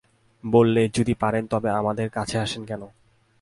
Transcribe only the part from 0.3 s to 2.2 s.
বললে, যদি পারেন তবে আমাদের